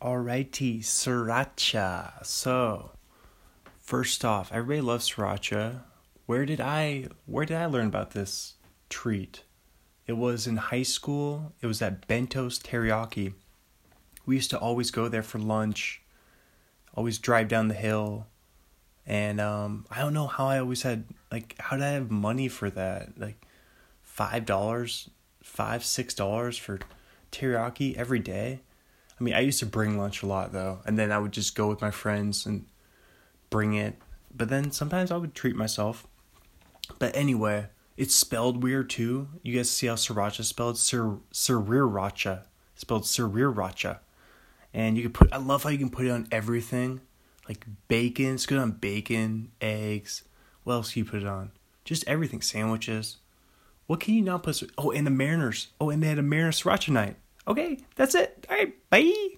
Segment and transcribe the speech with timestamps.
[0.00, 2.24] Alrighty, sriracha.
[2.24, 2.92] So,
[3.80, 5.80] first off, everybody loves sriracha.
[6.26, 8.54] Where did I where did I learn about this
[8.88, 9.42] treat?
[10.06, 11.52] It was in high school.
[11.60, 13.32] It was at Bento's Teriyaki.
[14.24, 16.00] We used to always go there for lunch.
[16.94, 18.28] Always drive down the hill.
[19.04, 22.46] And um, I don't know how I always had like how did I have money
[22.46, 23.18] for that?
[23.18, 23.44] Like
[24.02, 25.10] five dollars,
[25.42, 26.78] five six dollars for
[27.32, 28.60] teriyaki every day.
[29.18, 31.54] I mean, I used to bring lunch a lot though, and then I would just
[31.54, 32.66] go with my friends and
[33.50, 33.96] bring it.
[34.34, 36.06] But then sometimes I would treat myself.
[36.98, 39.28] But anyway, it's spelled weird too.
[39.42, 40.78] You guys see how sriracha is spelled?
[40.78, 42.44] Sir sriracha.
[42.76, 43.98] Spelled sriracha.
[44.72, 47.00] And you can put I love how you can put it on everything.
[47.48, 50.22] Like bacon, it's good on bacon, eggs.
[50.64, 51.50] What else can you put it on?
[51.84, 52.42] Just everything.
[52.42, 53.16] Sandwiches.
[53.86, 54.62] What can you not put?
[54.76, 55.68] Oh, and the Mariners.
[55.80, 57.16] Oh, and they had a Mariners sriracha night.
[57.48, 58.46] Okay, that's it.
[58.50, 59.37] All right, bye.